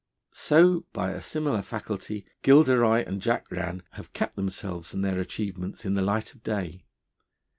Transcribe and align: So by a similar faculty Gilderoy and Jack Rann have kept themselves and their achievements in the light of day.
So 0.33 0.85
by 0.93 1.11
a 1.11 1.21
similar 1.21 1.61
faculty 1.61 2.25
Gilderoy 2.41 3.03
and 3.05 3.21
Jack 3.21 3.51
Rann 3.51 3.83
have 3.91 4.13
kept 4.13 4.35
themselves 4.35 4.95
and 4.95 5.05
their 5.05 5.19
achievements 5.19 5.85
in 5.85 5.93
the 5.93 6.01
light 6.01 6.33
of 6.33 6.41
day. 6.41 6.81